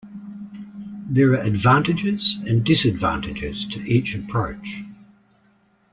[1.07, 4.81] There are advantages and disadvantages to each approach.